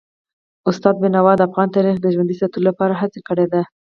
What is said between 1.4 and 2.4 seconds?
افغان تاریخ د ژوندي